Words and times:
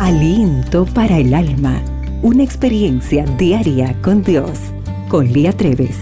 Aliento 0.00 0.86
para 0.86 1.18
el 1.18 1.32
alma. 1.32 1.80
Una 2.20 2.42
experiencia 2.42 3.24
diaria 3.24 3.96
con 4.02 4.24
Dios. 4.24 4.58
Con 5.08 5.32
Lía 5.32 5.52
Treves. 5.52 5.96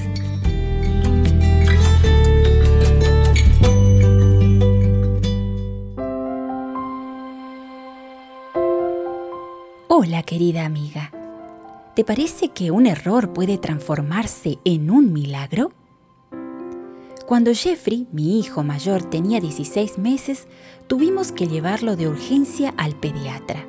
Hola 9.88 10.22
querida 10.22 10.64
amiga. 10.64 11.12
¿Te 11.94 12.02
parece 12.02 12.48
que 12.48 12.70
un 12.70 12.86
error 12.86 13.34
puede 13.34 13.58
transformarse 13.58 14.58
en 14.64 14.90
un 14.90 15.12
milagro? 15.12 15.70
Cuando 17.26 17.54
Jeffrey, 17.54 18.08
mi 18.10 18.40
hijo 18.40 18.64
mayor, 18.64 19.02
tenía 19.02 19.38
16 19.38 19.98
meses, 19.98 20.48
tuvimos 20.86 21.30
que 21.30 21.46
llevarlo 21.46 21.94
de 21.94 22.08
urgencia 22.08 22.72
al 22.78 22.94
pediatra. 22.96 23.66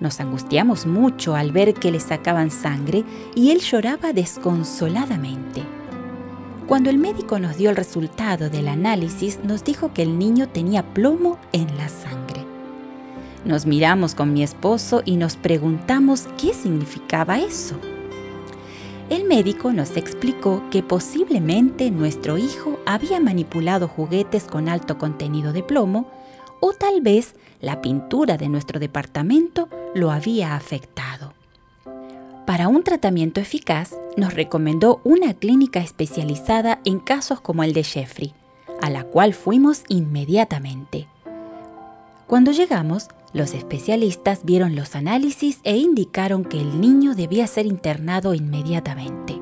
Nos 0.00 0.20
angustiamos 0.20 0.86
mucho 0.86 1.36
al 1.36 1.52
ver 1.52 1.74
que 1.74 1.92
le 1.92 2.00
sacaban 2.00 2.50
sangre 2.50 3.04
y 3.34 3.50
él 3.50 3.60
lloraba 3.60 4.12
desconsoladamente. 4.12 5.62
Cuando 6.66 6.90
el 6.90 6.98
médico 6.98 7.38
nos 7.38 7.56
dio 7.56 7.70
el 7.70 7.76
resultado 7.76 8.50
del 8.50 8.68
análisis, 8.68 9.38
nos 9.44 9.64
dijo 9.64 9.92
que 9.92 10.02
el 10.02 10.18
niño 10.18 10.48
tenía 10.48 10.82
plomo 10.94 11.38
en 11.52 11.66
la 11.76 11.88
sangre. 11.88 12.44
Nos 13.44 13.66
miramos 13.66 14.14
con 14.14 14.32
mi 14.32 14.42
esposo 14.42 15.02
y 15.04 15.16
nos 15.16 15.36
preguntamos 15.36 16.26
qué 16.38 16.54
significaba 16.54 17.38
eso. 17.38 17.76
El 19.10 19.24
médico 19.24 19.72
nos 19.74 19.98
explicó 19.98 20.62
que 20.70 20.82
posiblemente 20.82 21.90
nuestro 21.90 22.38
hijo 22.38 22.80
había 22.86 23.20
manipulado 23.20 23.86
juguetes 23.86 24.44
con 24.44 24.70
alto 24.70 24.96
contenido 24.96 25.52
de 25.52 25.62
plomo 25.62 26.10
o 26.60 26.72
tal 26.72 27.02
vez 27.02 27.34
la 27.60 27.82
pintura 27.82 28.38
de 28.38 28.48
nuestro 28.48 28.80
departamento 28.80 29.68
lo 29.94 30.10
había 30.10 30.56
afectado. 30.56 31.32
Para 32.46 32.68
un 32.68 32.82
tratamiento 32.82 33.40
eficaz, 33.40 33.94
nos 34.16 34.34
recomendó 34.34 35.00
una 35.02 35.32
clínica 35.34 35.80
especializada 35.80 36.80
en 36.84 36.98
casos 36.98 37.40
como 37.40 37.62
el 37.64 37.72
de 37.72 37.84
Jeffrey, 37.84 38.34
a 38.82 38.90
la 38.90 39.04
cual 39.04 39.32
fuimos 39.32 39.84
inmediatamente. 39.88 41.08
Cuando 42.26 42.52
llegamos, 42.52 43.08
los 43.32 43.54
especialistas 43.54 44.44
vieron 44.44 44.76
los 44.76 44.94
análisis 44.94 45.60
e 45.64 45.76
indicaron 45.76 46.44
que 46.44 46.60
el 46.60 46.80
niño 46.80 47.14
debía 47.14 47.46
ser 47.46 47.66
internado 47.66 48.34
inmediatamente. 48.34 49.40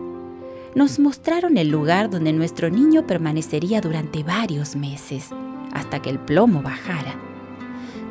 Nos 0.74 0.98
mostraron 0.98 1.58
el 1.58 1.68
lugar 1.68 2.08
donde 2.08 2.32
nuestro 2.32 2.70
niño 2.70 3.06
permanecería 3.06 3.80
durante 3.80 4.22
varios 4.22 4.76
meses, 4.76 5.30
hasta 5.72 6.00
que 6.00 6.10
el 6.10 6.18
plomo 6.18 6.62
bajara. 6.62 7.31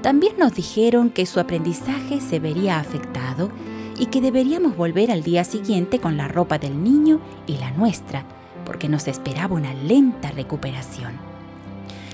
También 0.01 0.33
nos 0.39 0.55
dijeron 0.55 1.11
que 1.11 1.25
su 1.25 1.39
aprendizaje 1.39 2.21
se 2.21 2.39
vería 2.39 2.79
afectado 2.79 3.51
y 3.99 4.07
que 4.07 4.19
deberíamos 4.19 4.75
volver 4.75 5.11
al 5.11 5.21
día 5.21 5.43
siguiente 5.43 5.99
con 5.99 6.17
la 6.17 6.27
ropa 6.27 6.57
del 6.57 6.83
niño 6.83 7.19
y 7.45 7.57
la 7.57 7.69
nuestra, 7.71 8.25
porque 8.65 8.89
nos 8.89 9.07
esperaba 9.07 9.55
una 9.55 9.75
lenta 9.75 10.31
recuperación. 10.31 11.13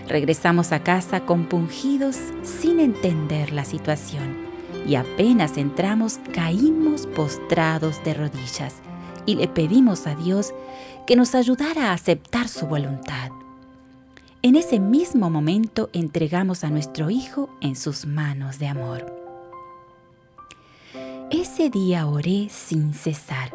Regresamos 0.07 0.73
a 0.73 0.83
casa 0.83 1.21
compungidos 1.21 2.17
sin 2.43 2.79
entender 2.81 3.53
la 3.53 3.63
situación 3.63 4.35
y 4.85 4.95
apenas 4.95 5.57
entramos 5.57 6.19
caímos 6.33 7.07
postrados 7.07 8.03
de 8.03 8.13
rodillas 8.13 8.75
y 9.25 9.35
le 9.35 9.47
pedimos 9.47 10.07
a 10.07 10.15
Dios 10.15 10.53
que 11.05 11.15
nos 11.15 11.35
ayudara 11.35 11.89
a 11.89 11.93
aceptar 11.93 12.47
su 12.49 12.67
voluntad. 12.67 13.31
En 14.47 14.55
ese 14.55 14.79
mismo 14.79 15.29
momento 15.29 15.89
entregamos 15.91 16.63
a 16.63 16.69
nuestro 16.69 17.09
Hijo 17.09 17.49
en 17.59 17.75
sus 17.75 18.05
manos 18.05 18.59
de 18.59 18.67
amor. 18.67 19.13
Ese 21.29 21.69
día 21.69 22.07
oré 22.07 22.47
sin 22.49 22.93
cesar, 22.93 23.53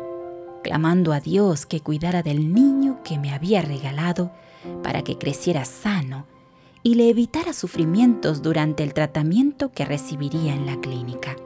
clamando 0.62 1.14
a 1.14 1.20
Dios 1.20 1.64
que 1.64 1.80
cuidara 1.80 2.22
del 2.22 2.52
niño 2.52 2.98
que 3.04 3.18
me 3.18 3.32
había 3.32 3.62
regalado 3.62 4.32
para 4.82 5.00
que 5.00 5.16
creciera 5.16 5.64
sano 5.64 6.26
y 6.82 6.96
le 6.96 7.08
evitara 7.08 7.54
sufrimientos 7.54 8.42
durante 8.42 8.82
el 8.82 8.92
tratamiento 8.92 9.72
que 9.72 9.86
recibiría 9.86 10.52
en 10.52 10.66
la 10.66 10.78
clínica. 10.78 11.36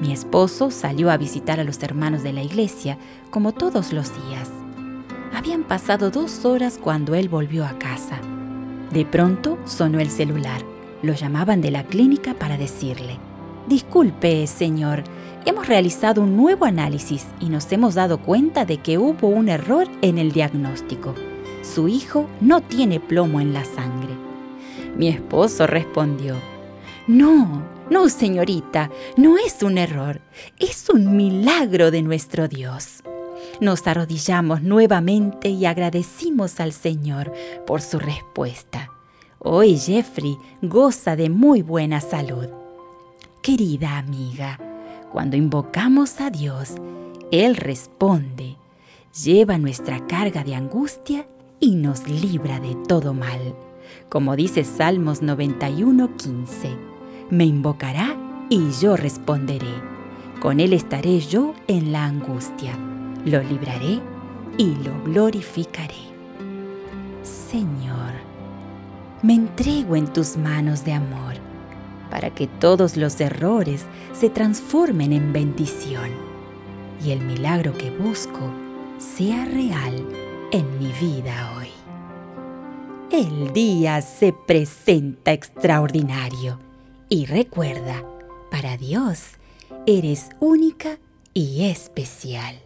Mi 0.00 0.12
esposo 0.12 0.70
salió 0.70 1.10
a 1.10 1.16
visitar 1.16 1.58
a 1.58 1.64
los 1.64 1.82
hermanos 1.82 2.22
de 2.22 2.32
la 2.32 2.44
iglesia 2.44 2.96
como 3.32 3.50
todos 3.50 3.92
los 3.92 4.12
días. 4.14 4.48
Habían 5.46 5.62
pasado 5.62 6.10
dos 6.10 6.44
horas 6.44 6.76
cuando 6.76 7.14
él 7.14 7.28
volvió 7.28 7.64
a 7.64 7.78
casa. 7.78 8.18
De 8.92 9.04
pronto 9.04 9.58
sonó 9.64 10.00
el 10.00 10.10
celular. 10.10 10.60
Lo 11.02 11.12
llamaban 11.12 11.60
de 11.60 11.70
la 11.70 11.84
clínica 11.84 12.34
para 12.34 12.58
decirle, 12.58 13.20
Disculpe, 13.68 14.44
señor, 14.48 15.04
hemos 15.44 15.68
realizado 15.68 16.20
un 16.22 16.36
nuevo 16.36 16.64
análisis 16.64 17.28
y 17.38 17.48
nos 17.48 17.70
hemos 17.70 17.94
dado 17.94 18.18
cuenta 18.18 18.64
de 18.64 18.78
que 18.78 18.98
hubo 18.98 19.28
un 19.28 19.48
error 19.48 19.86
en 20.02 20.18
el 20.18 20.32
diagnóstico. 20.32 21.14
Su 21.62 21.86
hijo 21.86 22.28
no 22.40 22.60
tiene 22.60 22.98
plomo 22.98 23.40
en 23.40 23.54
la 23.54 23.64
sangre. 23.64 24.14
Mi 24.96 25.06
esposo 25.06 25.68
respondió, 25.68 26.34
No, 27.06 27.62
no, 27.88 28.08
señorita, 28.08 28.90
no 29.16 29.36
es 29.38 29.62
un 29.62 29.78
error, 29.78 30.20
es 30.58 30.88
un 30.92 31.16
milagro 31.16 31.92
de 31.92 32.02
nuestro 32.02 32.48
Dios. 32.48 33.04
Nos 33.60 33.86
arrodillamos 33.86 34.62
nuevamente 34.62 35.48
y 35.48 35.66
agradecimos 35.66 36.60
al 36.60 36.72
Señor 36.72 37.32
por 37.66 37.80
su 37.80 37.98
respuesta. 37.98 38.90
Hoy 39.38 39.78
Jeffrey 39.78 40.36
goza 40.62 41.16
de 41.16 41.30
muy 41.30 41.62
buena 41.62 42.00
salud. 42.00 42.46
Querida 43.42 43.98
amiga, 43.98 44.58
cuando 45.12 45.36
invocamos 45.36 46.20
a 46.20 46.30
Dios, 46.30 46.74
Él 47.30 47.56
responde, 47.56 48.56
lleva 49.24 49.58
nuestra 49.58 50.06
carga 50.06 50.44
de 50.44 50.54
angustia 50.54 51.26
y 51.60 51.76
nos 51.76 52.06
libra 52.08 52.60
de 52.60 52.74
todo 52.86 53.14
mal 53.14 53.54
como 54.08 54.36
dice 54.36 54.64
Salmos 54.64 55.22
91:15. 55.22 56.76
Me 57.30 57.44
invocará 57.44 58.16
y 58.48 58.70
yo 58.80 58.96
responderé. 58.96 59.74
Con 60.40 60.60
él 60.60 60.72
estaré 60.72 61.20
yo 61.20 61.54
en 61.66 61.92
la 61.92 62.04
angustia. 62.04 62.78
Lo 63.26 63.42
libraré 63.42 64.00
y 64.56 64.74
lo 64.76 65.02
glorificaré. 65.04 65.94
Señor, 67.22 68.14
me 69.22 69.34
entrego 69.34 69.96
en 69.96 70.10
tus 70.10 70.38
manos 70.38 70.82
de 70.86 70.94
amor 70.94 71.34
para 72.10 72.30
que 72.30 72.46
todos 72.46 72.96
los 72.96 73.20
errores 73.20 73.84
se 74.14 74.30
transformen 74.30 75.12
en 75.12 75.34
bendición 75.34 76.08
y 77.04 77.10
el 77.10 77.20
milagro 77.20 77.76
que 77.76 77.90
busco 77.90 78.50
sea 78.96 79.44
real 79.44 80.06
en 80.52 80.78
mi 80.78 80.90
vida 80.92 81.52
hoy 81.58 81.68
el 83.10 83.52
día 83.52 84.02
se 84.02 84.32
presenta 84.32 85.32
extraordinario. 85.32 86.58
Y 87.08 87.26
recuerda, 87.26 88.04
para 88.50 88.76
Dios 88.76 89.34
eres 89.86 90.28
única 90.40 90.98
y 91.32 91.64
especial. 91.64 92.65